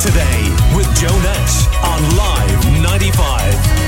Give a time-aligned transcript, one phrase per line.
[0.00, 3.80] today with Joe Nash on Live 95.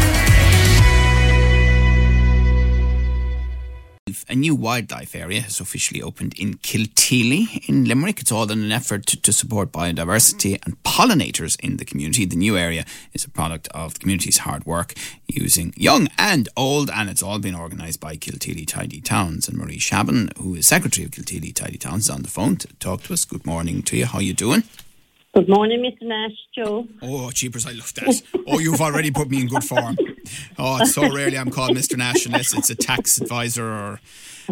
[4.29, 8.21] A new wildlife area has officially opened in Kilteely in Limerick.
[8.21, 12.27] It's all in an effort to, to, support biodiversity and pollinators in the community.
[12.27, 12.85] The new area
[13.15, 14.93] is a product of the community's hard work
[15.29, 19.49] using young and old, and it's all been organised by Kilteely Tidy Towns.
[19.49, 22.69] And Marie Shaban, who is Secretary of Kilteely Tidy Towns, is on the phone to
[22.75, 23.25] talk to us.
[23.25, 24.05] Good morning to you.
[24.05, 24.65] How are you doing?
[25.35, 26.07] Good morning, Mr.
[26.07, 26.87] Nash, Joe.
[27.01, 28.23] Oh, cheapers, I love that.
[28.47, 29.97] oh, you've already put me in good form.
[30.59, 31.97] Oh, it's so rarely I'm called Mr.
[31.97, 34.01] Nash unless it's a tax advisor or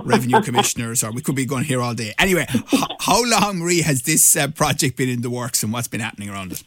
[0.02, 2.14] revenue commissioners, or we could be going here all day.
[2.18, 2.64] Anyway, h-
[3.00, 6.30] how long, Marie, has this uh, project been in the works and what's been happening
[6.30, 6.62] around it?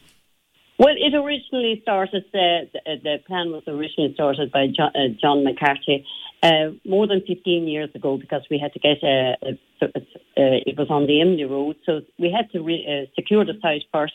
[0.77, 5.43] Well, it originally started, uh, the, the, plan was originally started by John, uh, John
[5.43, 6.05] McCarthy
[6.43, 10.01] uh, more than 15 years ago because we had to get a, a, a,
[10.37, 13.53] a it was on the Emly Road, so we had to re, uh, secure the
[13.61, 14.13] site first.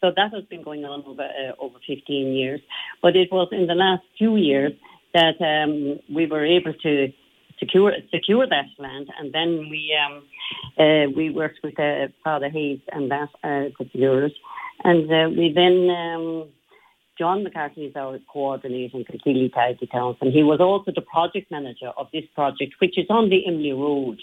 [0.00, 2.60] So that has been going on over uh, over 15 years.
[3.02, 4.72] But it was in the last few years
[5.12, 7.12] that um, we were able to
[7.58, 10.22] secure secure that land, and then we um,
[10.78, 14.32] uh, we worked with uh, Father Hayes and that uh, years,
[14.84, 15.90] and uh, we then.
[15.90, 16.48] Um,
[17.18, 21.88] John McCarthy is our coordinating Kilteely Tidy Towns, and he was also the project manager
[21.98, 24.18] of this project, which is on the Emly Road.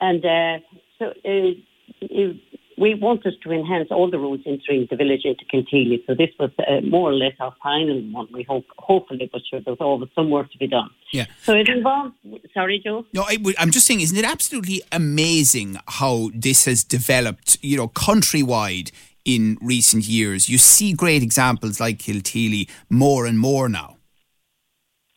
[0.00, 0.58] And uh,
[0.98, 2.32] so uh,
[2.80, 6.02] we wanted to enhance all the roads entering the village into Kilteely.
[6.06, 8.28] So this was uh, more or less our final one.
[8.32, 10.88] We hope, hopefully, but sure, there's always some work to be done.
[11.12, 11.26] Yeah.
[11.42, 12.14] So it involves.
[12.54, 13.04] Sorry, Joe.
[13.12, 17.58] No, I, am just saying, isn't it absolutely amazing how this has developed?
[17.60, 18.90] You know, countrywide
[19.26, 20.48] in recent years.
[20.48, 23.98] You see great examples like Kilteely more and more now.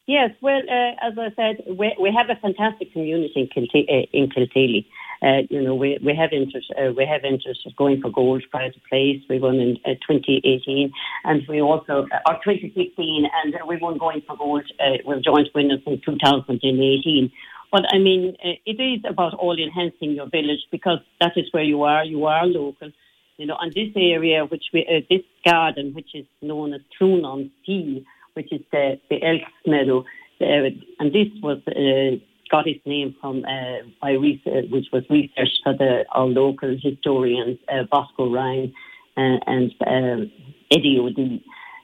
[0.05, 4.05] Yes, well, uh, as I said, we, we have a fantastic community in, Kilte- uh,
[4.11, 4.85] in.
[5.21, 6.73] Uh, you know, we, we have interest.
[6.77, 9.21] Uh, we have interest going for gold prize place.
[9.29, 10.91] We won in uh, 2018,
[11.23, 14.69] and we also uh, or 2016, and we won going for gold.
[14.77, 17.31] Uh, we're joint winners in 2018.
[17.71, 21.63] But I mean, uh, it is about all enhancing your village because that is where
[21.63, 22.03] you are.
[22.03, 22.91] You are local
[23.37, 27.25] you know, and this area, which we, uh, this garden, which is known as Clun
[27.25, 30.05] on Sea, which is the, the Elks Meadow,
[30.41, 32.17] uh, and this was uh,
[32.51, 37.59] got its name from uh, by research, which was researched for the our local historians
[37.91, 38.73] Bosco Ryan
[39.15, 40.25] and uh,
[40.71, 41.41] Eddie O'D,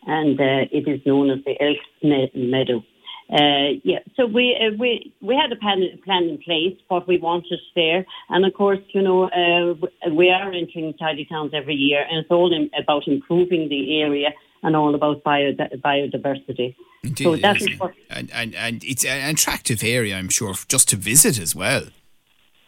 [0.08, 2.84] and it is known as the Elks Meadow.
[3.32, 7.20] Uh, yeah, so we uh, we we had a plan, plan in place, what we
[7.20, 9.76] wanted there, and of course, you know, uh,
[10.12, 14.30] we are entering tidy towns every year, and it's all in, about improving the area
[14.64, 16.76] and all about bio, biodiversity.
[17.04, 20.90] Indeed, so that is what, and, and and it's an attractive area, I'm sure, just
[20.90, 21.84] to visit as well.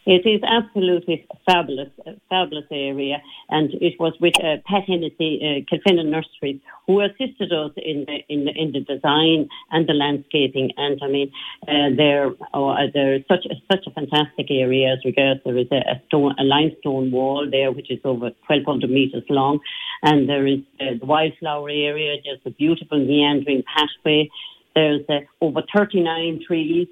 [0.04, 1.90] It is absolutely fabulous,
[2.28, 7.70] fabulous area, and it was with uh, Pat Hennessy, uh, Kilfennan Nurseries, who assisted us
[7.76, 10.72] in the in the, in the design and the landscaping.
[10.76, 11.30] And I mean,
[11.68, 15.40] uh, oh, uh, they're such a, such a fantastic area as regards.
[15.44, 19.60] There is a, a stone, a limestone wall there, which is over 1,200 meters long,
[20.02, 22.16] and there is uh, the wildflower area.
[22.24, 24.28] There's a beautiful meandering pathway.
[24.74, 26.88] There's uh, over 39 trees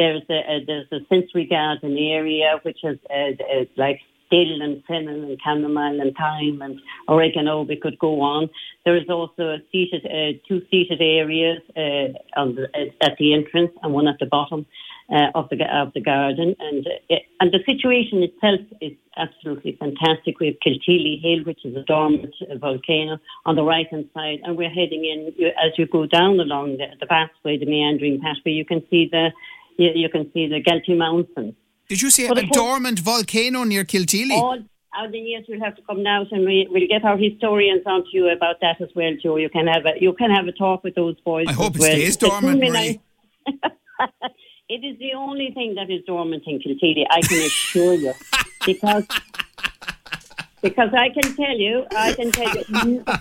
[0.00, 4.00] there's a, a there's a sensory garden area which has uh, like
[4.30, 7.62] dill and fennel and chamomile and thyme and oregano.
[7.62, 8.48] We could go on.
[8.84, 12.16] There is also a seated, uh, two seated areas uh,
[12.56, 14.64] the, uh, at the entrance and one at the bottom
[15.12, 16.54] uh, of the of the garden.
[16.58, 20.38] And uh, and the situation itself is absolutely fantastic.
[20.40, 24.56] We have Kilteely Hill, which is a dormant volcano, on the right hand side, and
[24.56, 25.20] we're heading in
[25.66, 28.52] as you go down along the, the pathway, the meandering pathway.
[28.52, 29.30] You can see the
[29.78, 31.54] you, you can see the Galtee Mountains.
[31.88, 34.36] Did you see but a dormant volcano near Kilteely?
[34.36, 34.62] All,
[34.96, 38.02] all the years we'll have to come out and we, we'll get our historians on
[38.02, 39.36] to you about that as well, Joe.
[39.36, 41.46] You can have a you can have a talk with those boys.
[41.48, 41.90] I hope it well.
[41.90, 43.00] stays dormant, Marie.
[44.68, 48.12] it is the only thing that is dormant in Kilteely, I can assure you,
[48.66, 49.06] because
[50.62, 53.04] because I can tell you, I can tell you,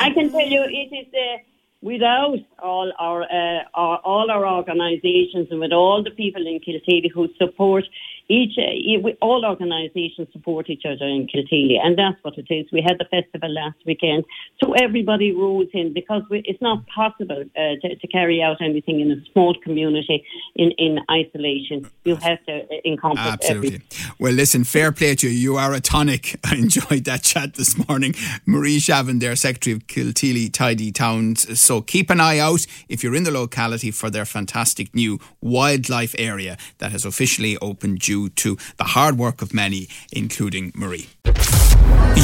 [0.00, 1.38] I can tell you, it is the
[1.80, 7.10] without all our, uh, our, all our organisations and with all the people in Kilteely
[7.12, 7.84] who support
[8.28, 12.66] each uh, all organisations support each other in Kilteely, and that's what it is.
[12.72, 14.24] We had the festival last weekend,
[14.62, 19.00] so everybody rose in because we, it's not possible uh, to, to, carry out anything
[19.00, 20.24] in a small community
[20.56, 21.90] in, in isolation.
[22.04, 23.74] You have to uh, encompass absolutely.
[23.76, 25.32] Every- well, listen, fair play to you.
[25.32, 26.38] You are a tonic.
[26.44, 28.14] I enjoyed that chat this morning.
[28.46, 31.60] Marie there, Secretary of Kilteely Tidy Towns.
[31.60, 36.14] So keep an eye out if you're in the locality for their fantastic new wildlife
[36.18, 41.08] area that has officially opened due due to the hard work of many, including Marie.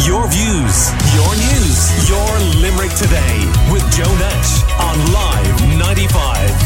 [0.08, 0.76] Your views,
[1.14, 2.30] your news, your
[2.62, 3.36] Limerick today
[3.70, 6.63] with Joe Nash on Live 95.